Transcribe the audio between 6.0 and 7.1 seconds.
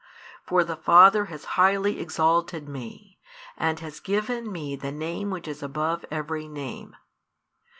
every name.